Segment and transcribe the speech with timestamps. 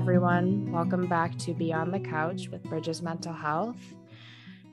[0.00, 0.72] everyone.
[0.72, 3.76] Welcome back to Beyond the Couch with Bridges Mental Health.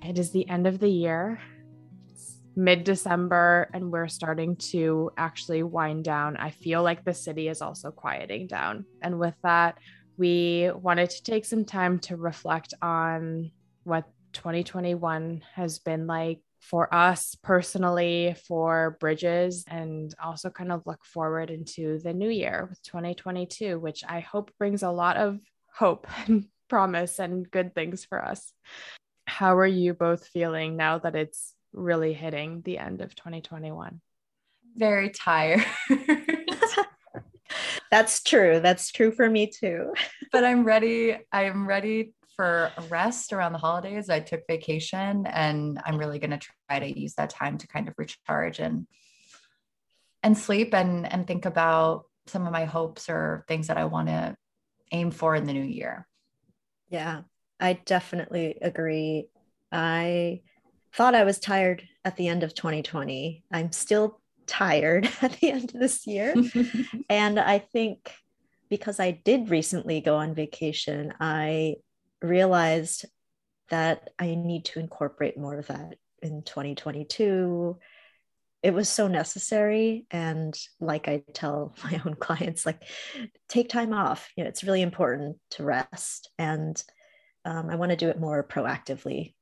[0.02, 1.38] It is the end of the year,
[2.55, 6.38] mid December, and we're starting to actually wind down.
[6.38, 8.86] I feel like the city is also quieting down.
[9.02, 9.79] And with that,
[10.16, 13.52] we wanted to take some time to reflect on
[13.84, 21.06] what 2021 has been like for us personally, for Bridges, and also kind of look
[21.06, 25.39] forward into the new year with 2022, which I hope brings a lot of
[25.74, 28.52] hope and promise and good things for us.
[29.25, 34.02] How are you both feeling now that it's really hitting the end of 2021?
[34.75, 35.66] Very tired.
[37.92, 38.59] That's true.
[38.59, 39.94] That's true for me too.
[40.31, 41.17] but I'm ready.
[41.31, 44.09] I am ready for a rest around the holidays.
[44.09, 47.88] I took vacation and I'm really going to try to use that time to kind
[47.89, 48.88] of recharge and
[50.23, 54.07] and sleep and and think about some of my hopes or things that I want
[54.07, 54.35] to
[54.91, 56.07] aim for in the new year.
[56.89, 57.21] Yeah,
[57.59, 59.29] I definitely agree.
[59.72, 60.41] I
[60.94, 63.44] thought I was tired at the end of 2020.
[63.51, 66.35] I'm still tired at the end of this year.
[67.09, 68.11] and I think
[68.69, 71.75] because I did recently go on vacation, I
[72.21, 73.05] realized
[73.69, 77.77] that I need to incorporate more of that in 2022.
[78.63, 80.05] It was so necessary.
[80.09, 82.81] And like I tell my own clients, like
[83.49, 84.29] take time off.
[84.35, 86.29] You know, it's really important to rest.
[86.38, 86.81] And
[87.45, 89.33] um, I want to do it more proactively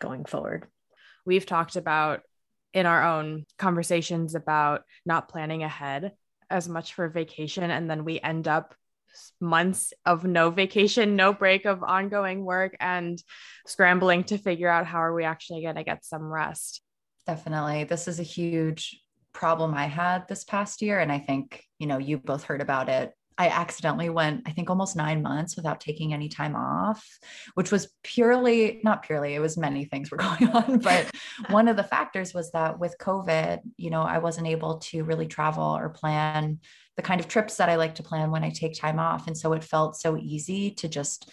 [0.00, 0.66] going forward.
[1.24, 2.22] We've talked about
[2.74, 6.12] in our own conversations about not planning ahead
[6.50, 7.70] as much for vacation.
[7.70, 8.74] And then we end up
[9.40, 13.22] months of no vacation, no break of ongoing work and
[13.66, 16.82] scrambling to figure out how are we actually going to get some rest.
[17.26, 17.84] Definitely.
[17.84, 19.00] This is a huge
[19.32, 21.00] problem I had this past year.
[21.00, 23.12] And I think, you know, you both heard about it.
[23.36, 27.04] I accidentally went, I think almost nine months without taking any time off,
[27.54, 30.78] which was purely, not purely, it was many things were going on.
[30.78, 31.10] But
[31.50, 35.26] one of the factors was that with COVID, you know, I wasn't able to really
[35.26, 36.60] travel or plan
[36.96, 39.26] the kind of trips that I like to plan when I take time off.
[39.26, 41.30] And so it felt so easy to just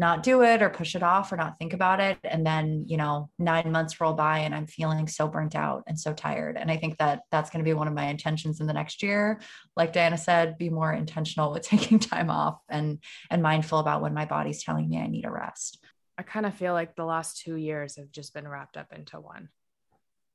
[0.00, 2.18] not do it or push it off or not think about it.
[2.22, 5.98] And then, you know, nine months roll by and I'm feeling so burnt out and
[5.98, 6.56] so tired.
[6.56, 9.02] And I think that that's going to be one of my intentions in the next
[9.02, 9.40] year.
[9.76, 12.98] Like Diana said, be more intentional with taking time off and
[13.28, 15.84] and mindful about when my body's telling me I need a rest.
[16.16, 19.20] I kind of feel like the last two years have just been wrapped up into
[19.20, 19.48] one.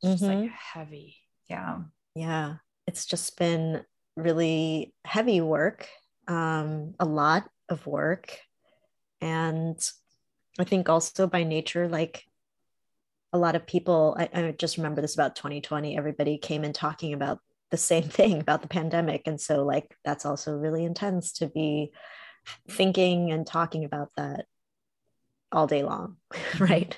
[0.01, 0.41] It's mm-hmm.
[0.41, 1.17] like heavy.
[1.49, 1.79] Yeah.
[2.15, 2.55] Yeah.
[2.85, 3.85] It's just been
[4.15, 5.87] really heavy work,
[6.27, 8.37] um, a lot of work.
[9.21, 9.77] And
[10.59, 12.25] I think also by nature, like
[13.31, 17.13] a lot of people, I, I just remember this about 2020, everybody came in talking
[17.13, 17.39] about
[17.71, 19.23] the same thing about the pandemic.
[19.25, 21.91] And so, like, that's also really intense to be
[22.69, 24.45] thinking and talking about that
[25.51, 26.17] all day long,
[26.59, 26.97] right?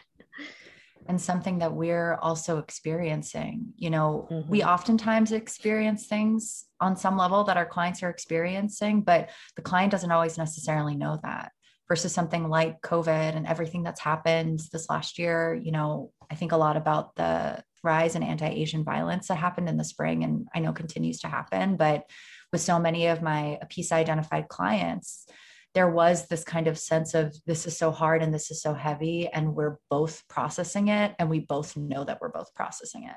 [1.07, 3.73] And something that we're also experiencing.
[3.77, 4.49] You know, mm-hmm.
[4.49, 9.91] we oftentimes experience things on some level that our clients are experiencing, but the client
[9.91, 11.51] doesn't always necessarily know that
[11.87, 15.53] versus something like COVID and everything that's happened this last year.
[15.53, 19.69] You know, I think a lot about the rise in anti Asian violence that happened
[19.69, 21.77] in the spring and I know continues to happen.
[21.77, 22.09] But
[22.51, 25.27] with so many of my APISA identified clients,
[25.75, 28.73] there was this kind of sense of this is so hard and this is so
[28.73, 33.15] heavy and we're both processing it and we both know that we're both processing it.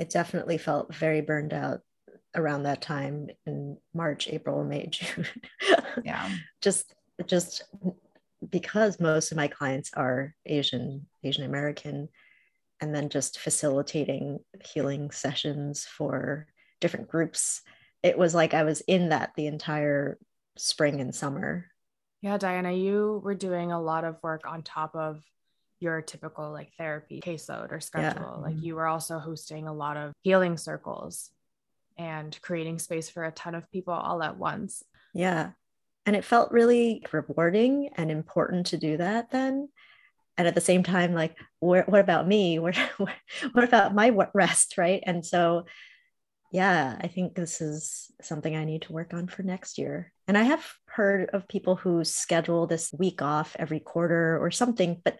[0.00, 1.80] I definitely felt very burned out
[2.34, 5.26] around that time in march april may june.
[6.04, 6.30] Yeah.
[6.62, 6.94] Just
[7.26, 7.64] just
[8.50, 12.08] because most of my clients are asian asian american
[12.80, 16.46] and then just facilitating healing sessions for
[16.80, 17.62] different groups
[18.04, 20.18] it was like i was in that the entire
[20.58, 21.66] spring and summer.
[22.20, 25.22] Yeah, Diana, you were doing a lot of work on top of
[25.80, 28.34] your typical like therapy caseload or schedule.
[28.36, 28.42] Yeah.
[28.42, 28.64] Like mm-hmm.
[28.64, 31.30] you were also hosting a lot of healing circles
[31.96, 34.82] and creating space for a ton of people all at once.
[35.14, 35.50] Yeah.
[36.06, 39.68] And it felt really rewarding and important to do that then.
[40.36, 42.58] And at the same time, like, what, what about me?
[42.58, 42.76] What,
[43.52, 44.78] what about my rest?
[44.78, 45.02] Right.
[45.06, 45.66] And so
[46.50, 50.12] yeah, I think this is something I need to work on for next year.
[50.28, 55.00] And I have heard of people who schedule this week off every quarter or something,
[55.02, 55.18] but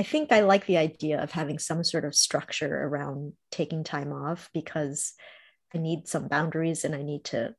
[0.00, 4.12] I think I like the idea of having some sort of structure around taking time
[4.12, 5.14] off because
[5.72, 7.54] I need some boundaries and I need to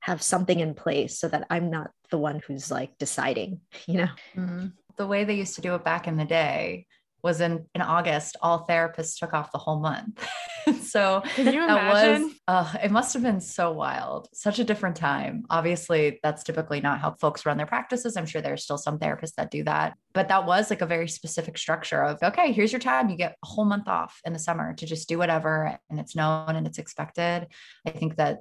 [0.00, 4.08] have something in place so that I'm not the one who's like deciding, you know?
[4.36, 4.66] Mm-hmm.
[4.96, 6.86] The way they used to do it back in the day,
[7.24, 10.24] was in in August, all therapists took off the whole month.
[10.82, 12.24] so Can you imagine?
[12.24, 14.28] was uh, it must have been so wild.
[14.34, 15.44] Such a different time.
[15.48, 18.16] Obviously, that's typically not how folks run their practices.
[18.16, 21.08] I'm sure there's still some therapists that do that, but that was like a very
[21.08, 23.08] specific structure of okay, here's your time.
[23.08, 26.14] You get a whole month off in the summer to just do whatever, and it's
[26.14, 27.48] known and it's expected.
[27.86, 28.40] I think that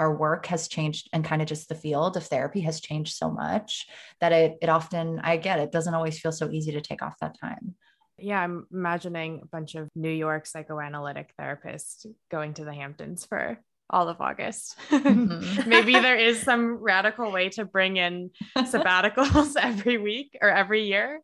[0.00, 3.30] our work has changed and kind of just the field of therapy has changed so
[3.30, 3.86] much
[4.20, 7.18] that it it often I get it doesn't always feel so easy to take off
[7.20, 7.74] that time.
[8.20, 13.58] Yeah, I'm imagining a bunch of New York psychoanalytic therapists going to the Hamptons for
[13.88, 14.76] all of August.
[14.90, 15.68] Mm-hmm.
[15.68, 21.20] Maybe there is some radical way to bring in sabbaticals every week or every year.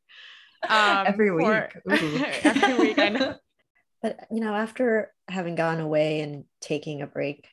[0.68, 1.46] Um, every week.
[1.46, 3.34] For, every week, I know.
[4.02, 7.48] But, you know, after having gone away and taking a break,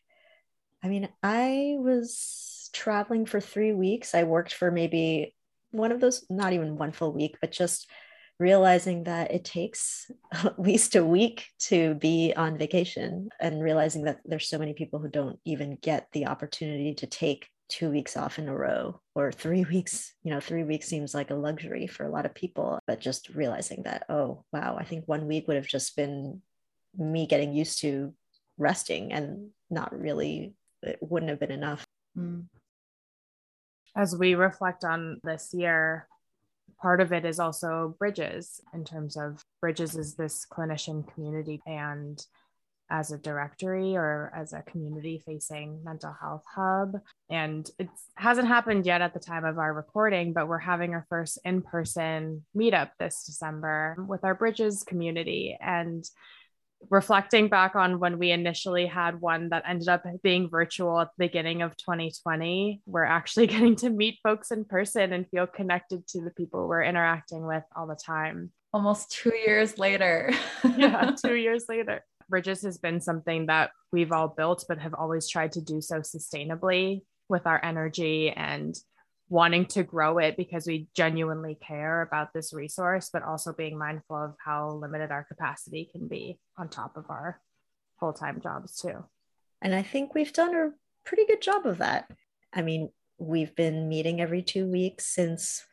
[0.83, 4.15] I mean, I was traveling for three weeks.
[4.15, 5.35] I worked for maybe
[5.71, 7.89] one of those, not even one full week, but just
[8.39, 14.19] realizing that it takes at least a week to be on vacation and realizing that
[14.25, 18.39] there's so many people who don't even get the opportunity to take two weeks off
[18.39, 22.05] in a row or three weeks you know three weeks seems like a luxury for
[22.05, 25.57] a lot of people but just realizing that oh wow i think one week would
[25.57, 26.41] have just been
[26.97, 28.13] me getting used to
[28.57, 31.85] resting and not really it wouldn't have been enough
[32.17, 32.43] mm.
[33.95, 36.07] as we reflect on this year
[36.83, 42.23] part of it is also Bridges in terms of Bridges is this clinician community and
[42.89, 46.99] as a directory or as a community facing mental health hub.
[47.29, 51.05] And it hasn't happened yet at the time of our recording, but we're having our
[51.09, 55.57] first in person meetup this December with our Bridges community.
[55.61, 56.03] And
[56.89, 61.25] reflecting back on when we initially had one that ended up being virtual at the
[61.25, 66.21] beginning of 2020, we're actually getting to meet folks in person and feel connected to
[66.21, 68.51] the people we're interacting with all the time.
[68.73, 70.31] Almost two years later.
[70.77, 72.03] yeah, two years later.
[72.29, 75.99] Bridges has been something that we've all built, but have always tried to do so
[75.99, 78.75] sustainably with our energy and
[79.29, 84.15] wanting to grow it because we genuinely care about this resource, but also being mindful
[84.15, 87.39] of how limited our capacity can be on top of our
[87.99, 89.03] full time jobs, too.
[89.61, 90.71] And I think we've done a
[91.05, 92.11] pretty good job of that.
[92.53, 95.65] I mean, we've been meeting every two weeks since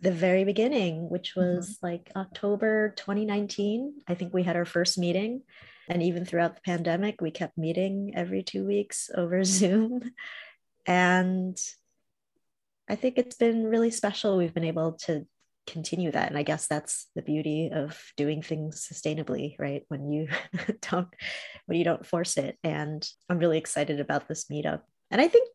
[0.00, 1.56] the very beginning, which mm-hmm.
[1.56, 1.86] was mm-hmm.
[1.86, 3.94] like October 2019.
[4.08, 5.42] I think we had our first meeting.
[5.88, 10.12] And even throughout the pandemic, we kept meeting every two weeks over Zoom.
[10.86, 11.58] And
[12.88, 14.36] I think it's been really special.
[14.36, 15.26] We've been able to
[15.66, 16.28] continue that.
[16.28, 19.82] And I guess that's the beauty of doing things sustainably, right?
[19.88, 20.28] When you
[20.90, 21.08] don't
[21.66, 22.58] when you don't force it.
[22.62, 24.82] And I'm really excited about this meetup.
[25.10, 25.48] And I think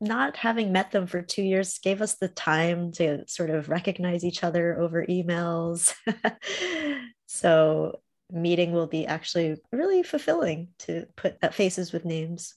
[0.00, 4.24] not having met them for two years gave us the time to sort of recognize
[4.24, 5.92] each other over emails.
[7.26, 8.00] so
[8.32, 12.54] meeting will be actually really fulfilling to put uh, faces with names.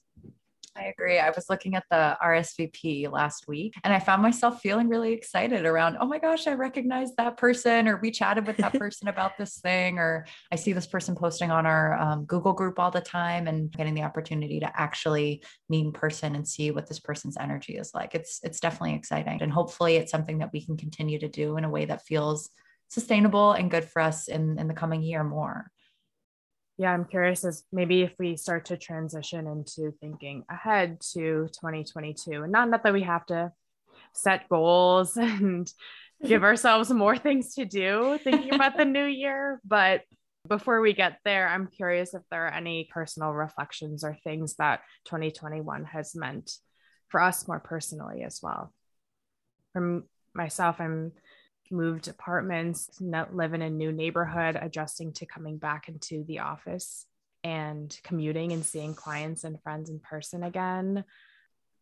[0.76, 1.20] I agree.
[1.20, 5.66] I was looking at the RSVP last week and I found myself feeling really excited
[5.66, 9.38] around, oh my gosh, I recognize that person, or we chatted with that person about
[9.38, 13.02] this thing, or I see this person posting on our um, Google group all the
[13.02, 17.38] time and getting the opportunity to actually meet in person and see what this person's
[17.38, 18.16] energy is like.
[18.16, 19.44] It's it's definitely exciting.
[19.44, 22.50] And hopefully it's something that we can continue to do in a way that feels
[22.90, 25.72] sustainable and good for us in, in the coming year more
[26.84, 32.44] yeah, I'm curious as maybe if we start to transition into thinking ahead to 2022,
[32.44, 33.54] and not not that we have to
[34.12, 35.72] set goals and
[36.26, 40.02] give ourselves more things to do thinking about the new year, but
[40.50, 44.82] before we get there, I'm curious if there are any personal reflections or things that
[45.06, 46.52] 2021 has meant
[47.08, 48.74] for us more personally as well.
[49.72, 51.14] From myself, I'm
[51.74, 57.06] moved apartments, live in a new neighborhood, adjusting to coming back into the office
[57.44, 61.04] and commuting and seeing clients and friends in person again.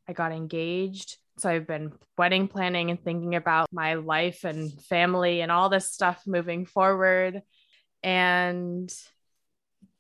[0.08, 1.18] I got engaged.
[1.38, 5.92] So I've been wedding planning and thinking about my life and family and all this
[5.92, 7.42] stuff moving forward.
[8.04, 8.92] And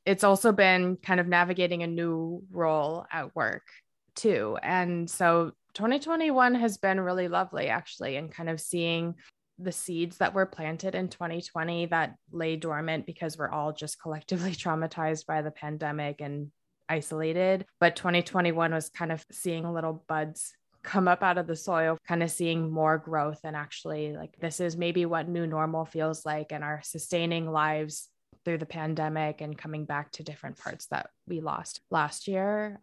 [0.05, 3.67] it's also been kind of navigating a new role at work
[4.15, 4.57] too.
[4.61, 9.15] And so 2021 has been really lovely actually and kind of seeing
[9.63, 14.51] the seeds that were planted in 2020 that lay dormant because we're all just collectively
[14.51, 16.51] traumatized by the pandemic and
[16.89, 17.65] isolated.
[17.79, 20.53] But 2021 was kind of seeing little buds
[20.83, 24.59] come up out of the soil, kind of seeing more growth and actually like this
[24.59, 28.09] is maybe what new normal feels like and our sustaining lives
[28.43, 32.79] through the pandemic and coming back to different parts that we lost last year.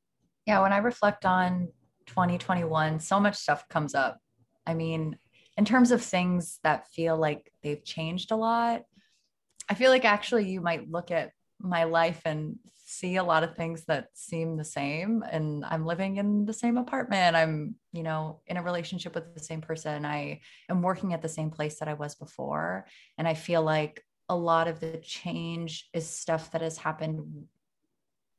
[0.46, 1.68] Yeah, when I reflect on
[2.06, 4.18] 2021, so much stuff comes up.
[4.66, 5.18] I mean,
[5.58, 8.82] in terms of things that feel like they've changed a lot,
[9.68, 13.56] I feel like actually you might look at my life and see a lot of
[13.56, 15.22] things that seem the same.
[15.30, 17.36] And i'm living in the same apartment.
[17.36, 20.06] I'm you know in a relationship with the same person.
[20.06, 22.86] I am working at the same place that i was before.
[23.18, 27.46] And i feel like a lot of the change is stuff that has happened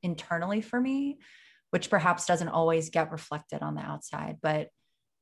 [0.01, 1.19] internally for me
[1.71, 4.38] which perhaps doesn't always get reflected on the outside.
[4.41, 4.69] But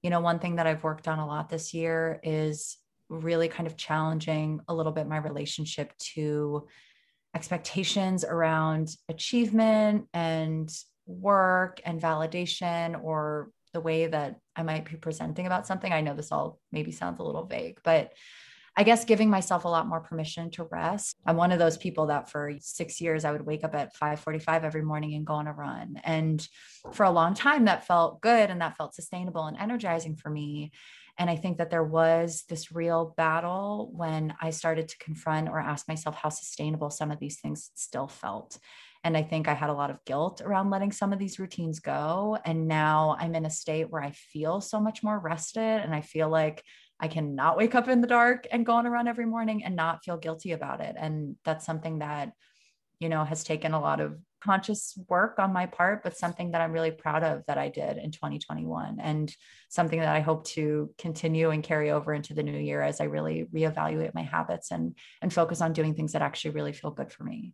[0.01, 2.77] you know one thing that i've worked on a lot this year is
[3.09, 6.67] really kind of challenging a little bit my relationship to
[7.35, 10.69] expectations around achievement and
[11.05, 15.91] work and validation or the way that I might be presenting about something.
[15.91, 18.13] I know this all maybe sounds a little vague, but
[18.79, 21.17] I guess giving myself a lot more permission to rest.
[21.25, 24.63] I'm one of those people that for 6 years I would wake up at 5:45
[24.63, 25.99] every morning and go on a run.
[26.03, 26.47] And
[26.93, 30.71] for a long time that felt good and that felt sustainable and energizing for me.
[31.17, 35.59] And I think that there was this real battle when I started to confront or
[35.59, 38.59] ask myself how sustainable some of these things still felt.
[39.03, 41.79] And I think I had a lot of guilt around letting some of these routines
[41.79, 42.37] go.
[42.45, 46.01] And now I'm in a state where I feel so much more rested and I
[46.01, 46.63] feel like
[46.99, 49.75] I cannot wake up in the dark and go on a run every morning and
[49.75, 50.95] not feel guilty about it.
[50.97, 52.31] And that's something that,
[52.99, 56.61] you know, has taken a lot of conscious work on my part, but something that
[56.61, 59.33] I'm really proud of that I did in 2021 and
[59.69, 63.05] something that I hope to continue and carry over into the new year as I
[63.05, 67.11] really reevaluate my habits and and focus on doing things that actually really feel good
[67.11, 67.53] for me.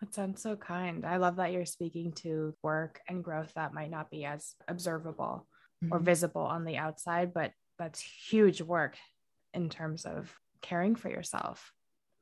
[0.00, 1.04] That sounds so kind.
[1.04, 5.46] I love that you're speaking to work and growth that might not be as observable
[5.84, 5.92] mm-hmm.
[5.92, 8.96] or visible on the outside, but that's huge work
[9.54, 11.72] in terms of caring for yourself.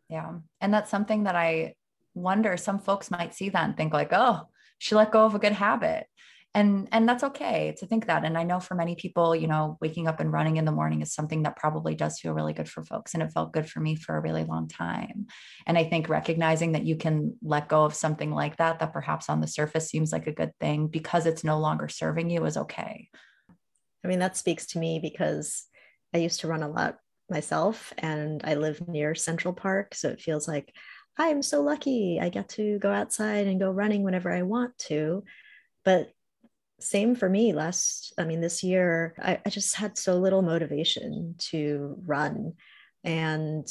[0.09, 0.37] Yeah.
[0.61, 1.75] And that's something that I
[2.15, 4.43] wonder some folks might see that and think like oh
[4.79, 6.07] she let go of a good habit.
[6.55, 8.25] And and that's okay to think that.
[8.25, 11.03] And i know for many people you know waking up and running in the morning
[11.03, 13.13] is something that probably does feel really good for folks.
[13.13, 15.27] And it felt good for me for a really long time.
[15.67, 19.29] And i think recognizing that you can let go of something like that that perhaps
[19.29, 22.57] on the surface seems like a good thing because it's no longer serving you is
[22.57, 23.09] okay
[24.09, 25.67] i mean that speaks to me because
[26.15, 26.97] i used to run a lot
[27.31, 30.73] myself and i live near central park so it feels like
[31.19, 32.21] I'm so lucky.
[32.23, 35.25] I get to go outside and go running whenever I want to.
[35.85, 36.13] But
[36.81, 41.35] same for me last, I mean, this year, I, I just had so little motivation
[41.51, 42.53] to run.
[43.03, 43.67] And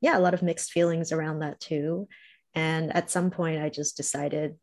[0.00, 2.06] yeah, a lot of mixed feelings around that too.
[2.54, 4.56] And at some point, I just decided,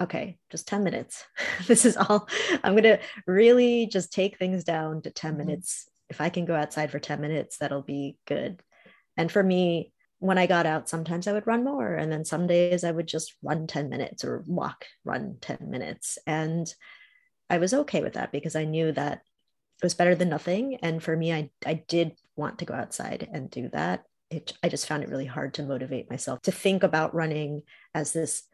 [0.00, 1.24] okay, just 10 minutes.
[1.66, 2.28] this is all
[2.62, 5.38] I'm going to really just take things down to 10 mm-hmm.
[5.46, 5.88] minutes.
[6.08, 8.62] If I can go outside for 10 minutes, that'll be good.
[9.16, 11.94] And for me, when I got out, sometimes I would run more.
[11.94, 16.18] And then some days I would just run 10 minutes or walk, run 10 minutes.
[16.26, 16.72] And
[17.50, 19.22] I was okay with that because I knew that
[19.78, 20.76] it was better than nothing.
[20.76, 24.04] And for me, I, I did want to go outside and do that.
[24.30, 27.62] It, I just found it really hard to motivate myself to think about running
[27.94, 28.44] as this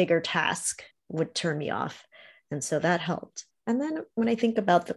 [0.00, 2.06] bigger task would turn me off.
[2.50, 3.44] And so that helped.
[3.66, 4.96] And then when I think about the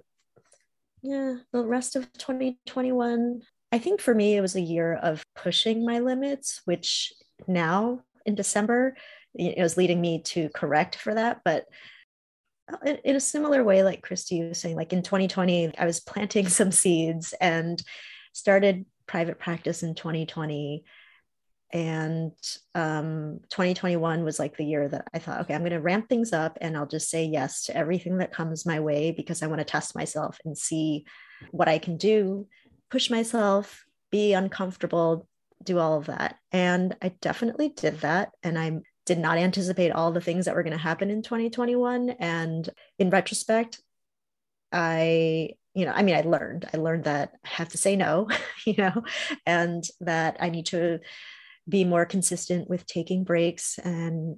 [1.02, 3.42] yeah, the rest of 2021,
[3.74, 7.12] I think for me, it was a year of pushing my limits, which
[7.46, 8.96] now in December,
[9.36, 11.42] it was leading me to correct for that.
[11.44, 11.66] But
[12.72, 16.48] uh, in a similar way, like Christie was saying, like in 2020, I was planting
[16.48, 17.84] some seeds and
[18.32, 20.86] started private practice in 2020.
[21.74, 22.34] And
[22.76, 26.32] um, 2021 was like the year that I thought, okay, I'm going to ramp things
[26.32, 29.60] up and I'll just say yes to everything that comes my way because I want
[29.60, 31.06] to test myself and see
[31.52, 32.48] what I can do
[32.94, 35.28] push myself, be uncomfortable,
[35.64, 36.38] do all of that.
[36.52, 38.34] And I definitely did that.
[38.44, 42.12] And I did not anticipate all the things that were going to happen in 2021.
[42.12, 43.82] And in retrospect,
[44.72, 48.30] I, you know, I mean, I learned, I learned that I have to say no,
[48.66, 49.04] you know,
[49.48, 51.00] and that I need to
[51.68, 54.38] be more consistent with taking breaks and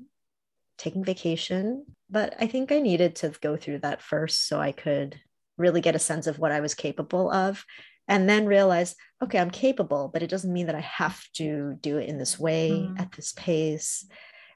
[0.78, 1.86] taking vacation.
[2.10, 5.20] But I think I needed to go through that first so I could
[5.58, 7.66] really get a sense of what I was capable of
[8.08, 11.98] and then realize okay i'm capable but it doesn't mean that i have to do
[11.98, 13.00] it in this way mm.
[13.00, 14.08] at this pace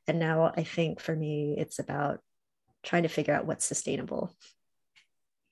[0.07, 2.19] and now i think for me it's about
[2.83, 4.35] trying to figure out what's sustainable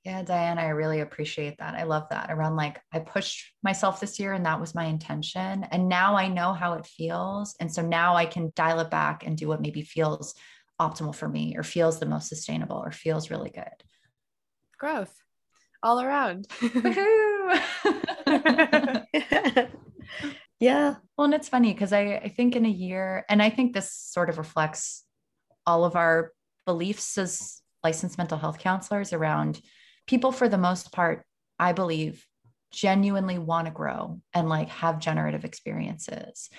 [0.07, 1.75] yeah diane i really appreciate that.
[1.75, 2.31] I love that.
[2.31, 6.27] Around like i pushed myself this year and that was my intention and now i
[6.27, 9.61] know how it feels and so now i can dial it back and do what
[9.61, 10.33] maybe feels
[10.79, 13.65] optimal for me or feels the most sustainable or feels really good.
[14.77, 15.13] Growth.
[15.83, 16.47] All around.
[20.59, 20.95] Yeah.
[21.15, 23.91] Well, and it's funny because I, I think in a year, and I think this
[23.91, 25.03] sort of reflects
[25.65, 26.31] all of our
[26.65, 29.61] beliefs as licensed mental health counselors around
[30.07, 31.25] people, for the most part,
[31.59, 32.25] I believe,
[32.71, 36.49] genuinely want to grow and like have generative experiences.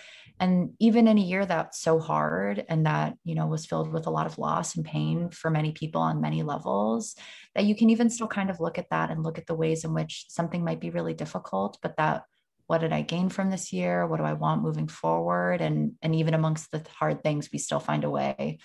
[0.40, 4.07] And even in a year that's so hard and that, you know, was filled with
[4.07, 7.17] a lot of loss and pain for many people on many levels,
[7.55, 9.85] that you can even still kind of look at that and look at the ways
[9.85, 12.23] in which something might be really difficult, but that
[12.69, 14.07] what did I gain from this year?
[14.07, 15.61] What do I want moving forward?
[15.61, 18.59] And and even amongst the hard things, we still find a way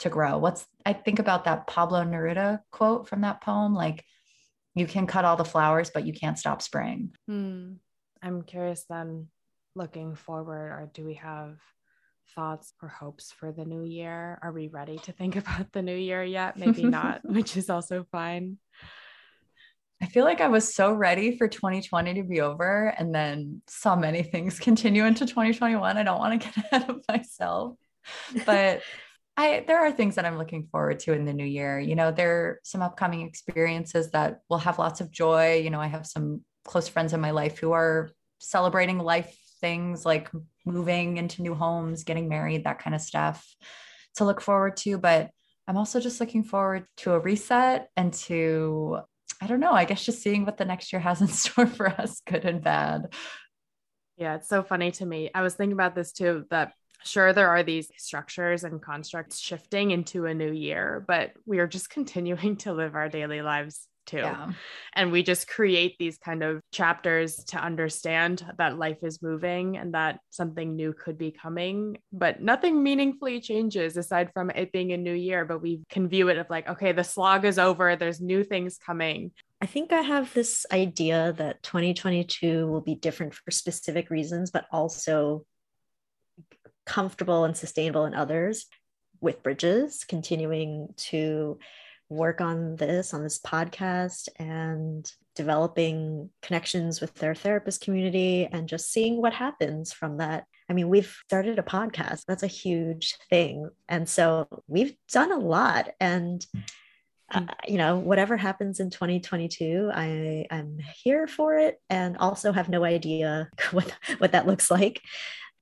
[0.00, 0.38] to grow.
[0.38, 4.04] What's I think about that Pablo Neruda quote from that poem, like
[4.74, 7.14] you can cut all the flowers, but you can't stop spring.
[7.26, 7.74] Hmm.
[8.22, 9.28] I'm curious then,
[9.74, 11.58] looking forward, or do we have
[12.34, 14.38] thoughts or hopes for the new year?
[14.42, 16.56] Are we ready to think about the new year yet?
[16.56, 18.58] Maybe not, which is also fine.
[20.00, 23.94] I feel like I was so ready for 2020 to be over and then saw
[23.94, 25.96] many things continue into 2021.
[25.96, 27.76] I don't want to get ahead of myself.
[28.44, 28.82] But
[29.36, 31.80] I there are things that I'm looking forward to in the new year.
[31.80, 35.60] You know, there are some upcoming experiences that will have lots of joy.
[35.64, 40.04] You know, I have some close friends in my life who are celebrating life things
[40.04, 40.30] like
[40.66, 43.46] moving into new homes, getting married, that kind of stuff
[44.16, 44.98] to look forward to.
[44.98, 45.30] But
[45.66, 48.98] I'm also just looking forward to a reset and to,
[49.40, 51.88] I don't know, I guess just seeing what the next year has in store for
[51.88, 53.14] us, good and bad.
[54.18, 55.30] Yeah, it's so funny to me.
[55.34, 56.72] I was thinking about this too that
[57.04, 61.66] sure there are these structures and constructs shifting into a new year but we are
[61.66, 64.18] just continuing to live our daily lives too.
[64.18, 64.52] Yeah.
[64.94, 69.94] and we just create these kind of chapters to understand that life is moving and
[69.94, 74.96] that something new could be coming but nothing meaningfully changes aside from it being a
[74.96, 75.44] new year.
[75.44, 77.96] But we can view it of like okay the slog is over.
[77.96, 79.32] There's new things coming.
[79.60, 84.66] I think I have this idea that 2022 will be different for specific reasons, but
[84.72, 85.44] also
[86.84, 88.66] comfortable and sustainable in others
[89.20, 91.58] with bridges continuing to
[92.08, 98.92] work on this on this podcast and developing connections with their therapist community and just
[98.92, 102.24] seeing what happens from that I mean, we've started a podcast.
[102.26, 103.68] That's a huge thing.
[103.90, 105.90] And so we've done a lot.
[106.00, 106.44] And,
[107.30, 107.48] uh, mm.
[107.68, 112.84] you know, whatever happens in 2022, I, I'm here for it and also have no
[112.84, 115.02] idea what, what that looks like.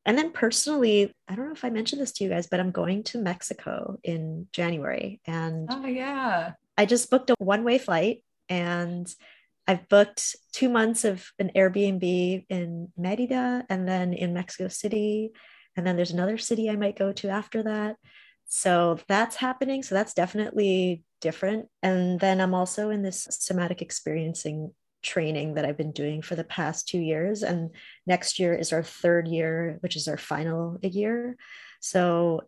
[0.06, 2.70] And then personally, I don't know if I mentioned this to you guys, but I'm
[2.70, 5.20] going to Mexico in January.
[5.26, 6.52] And oh, yeah.
[6.78, 9.12] I just booked a one way flight and
[9.66, 15.32] I've booked two months of an Airbnb in Merida and then in Mexico City.
[15.76, 17.96] And then there's another city I might go to after that.
[18.46, 19.82] So that's happening.
[19.82, 21.68] So that's definitely different.
[21.82, 26.44] And then I'm also in this somatic experiencing training that I've been doing for the
[26.44, 27.42] past two years.
[27.42, 27.70] And
[28.06, 31.36] next year is our third year, which is our final year.
[31.80, 32.42] So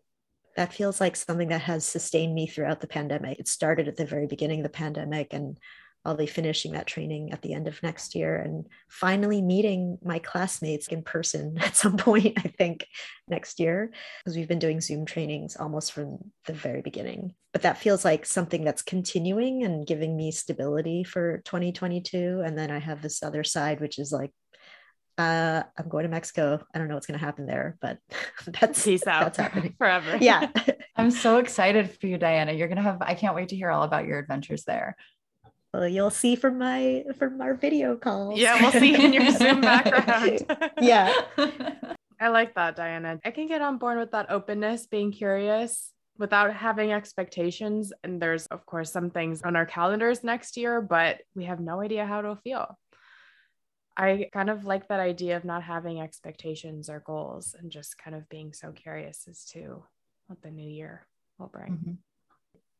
[0.55, 3.39] that feels like something that has sustained me throughout the pandemic.
[3.39, 5.57] It started at the very beginning of the pandemic and
[6.05, 10.19] I'll be finishing that training at the end of next year and finally meeting my
[10.19, 12.85] classmates in person at some point, I think,
[13.27, 13.91] next year,
[14.23, 17.33] because we've been doing Zoom trainings almost from the very beginning.
[17.53, 22.41] But that feels like something that's continuing and giving me stability for 2022.
[22.45, 24.31] And then I have this other side, which is like,
[25.17, 26.59] uh, I'm going to Mexico.
[26.73, 27.99] I don't know what's going to happen there, but
[28.59, 29.23] that's peace out.
[29.23, 30.17] That's happening forever.
[30.19, 30.49] Yeah.
[30.95, 32.51] I'm so excited for you, Diana.
[32.51, 34.97] You're going to have, I can't wait to hear all about your adventures there
[35.73, 38.37] well, you'll see from my from our video call.
[38.37, 40.45] Yeah, we'll see in your Zoom background.
[40.81, 41.11] yeah.
[42.19, 43.19] I like that, Diana.
[43.25, 47.91] I can get on board with that openness, being curious without having expectations.
[48.03, 51.81] And there's, of course, some things on our calendars next year, but we have no
[51.81, 52.77] idea how it'll feel.
[53.97, 58.15] I kind of like that idea of not having expectations or goals and just kind
[58.15, 59.83] of being so curious as to
[60.27, 61.05] what the new year
[61.39, 61.71] will bring.
[61.73, 61.93] Mm-hmm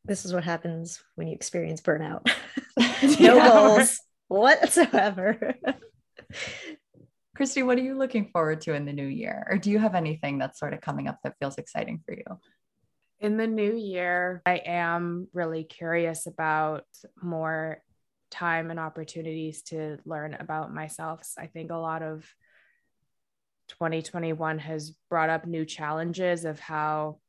[0.06, 2.30] this is what happens when you experience burnout.
[3.20, 5.56] no goals whatsoever.
[7.36, 9.46] Christie, what are you looking forward to in the new year?
[9.50, 12.24] Or do you have anything that's sort of coming up that feels exciting for you?
[13.20, 16.86] In the new year, I am really curious about
[17.22, 17.82] more
[18.30, 21.22] time and opportunities to learn about myself.
[21.38, 22.28] I think a lot of
[23.70, 27.20] 2021 has brought up new challenges of how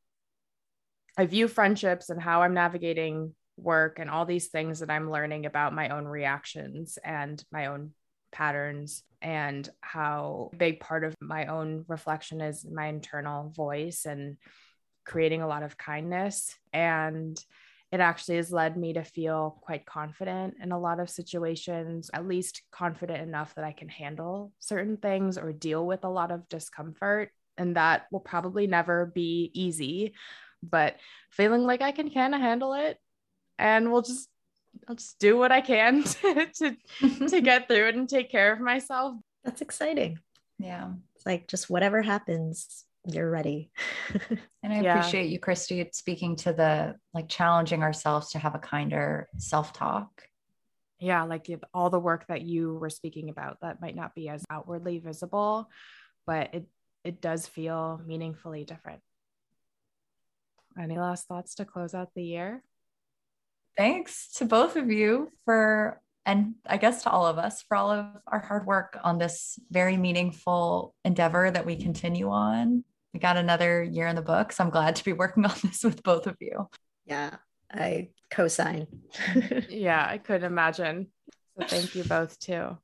[1.17, 5.47] I view friendships and how I'm navigating work and all these things that I'm learning
[5.47, 7.93] about my own reactions and my own
[8.33, 14.37] patterns and how big part of my own reflection is my internal voice and
[15.05, 17.39] creating a lot of kindness and
[17.95, 22.27] it actually has led me to feel quite confident in a lot of situations, at
[22.27, 26.49] least confident enough that I can handle certain things or deal with a lot of
[26.49, 27.31] discomfort.
[27.57, 30.15] And that will probably never be easy,
[30.71, 30.97] but
[31.31, 32.99] feeling like I can kind of handle it.
[33.59, 34.29] And we'll just
[34.89, 36.77] I'll just do what I can to, to,
[37.29, 39.17] to get through it and take care of myself.
[39.45, 40.19] That's exciting.
[40.59, 40.93] Yeah.
[41.15, 43.71] It's like just whatever happens, you're ready.
[44.63, 44.99] and I Yeah.
[44.99, 50.23] appreciate you, Christie, speaking to the like challenging ourselves to have a kinder self talk.
[51.01, 54.29] Yeah, like if all the work that you were speaking about that might not be
[54.29, 55.69] as outwardly visible,
[56.27, 56.67] but it
[57.05, 59.01] it does feel meaningfully different.
[60.79, 62.63] Any last thoughts to close out the year?
[63.77, 67.91] Thanks to both of you for, and I guess to all of us for all
[67.91, 72.85] of our hard work on this very meaningful endeavor that we continue on.
[73.13, 74.59] We got another year in the books.
[74.59, 76.69] I'm glad to be working on this with both of you.
[77.07, 77.37] yeah,
[77.73, 78.87] I co sign.
[79.69, 81.09] Yeah, I couldn't imagine.
[81.59, 82.77] So thank you both too.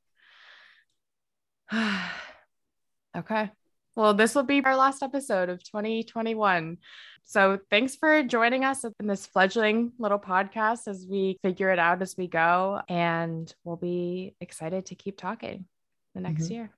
[3.17, 3.51] okay.
[3.97, 6.79] Well, this will be our last episode of 2021.
[7.25, 12.03] So thanks for joining us in this fledgling little podcast as we figure it out
[12.03, 12.81] as we go.
[12.89, 15.67] And we'll be excited to keep talking
[16.15, 16.51] the next Mhm.
[16.51, 16.71] year.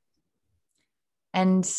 [1.32, 1.70] And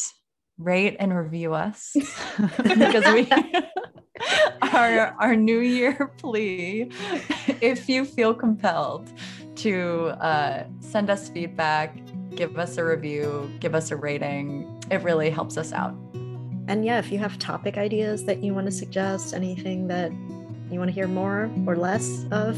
[0.57, 1.93] rate and review us
[2.63, 3.27] because we
[4.61, 6.89] our our new year plea
[7.59, 9.11] if you feel compelled
[9.55, 11.97] to uh, send us feedback
[12.35, 15.95] give us a review give us a rating it really helps us out
[16.67, 20.11] And yeah, if you have topic ideas that you want to suggest, anything that
[20.71, 22.55] you want to hear more or less of,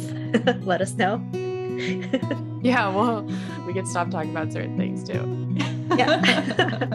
[0.65, 1.19] let us know.
[2.65, 3.21] Yeah, well,
[3.67, 5.21] we could stop talking about certain things too.
[5.97, 6.17] yeah.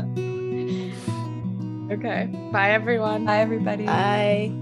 [1.91, 2.27] Okay.
[2.53, 3.25] Bye, everyone.
[3.25, 4.53] bye everybody Bye.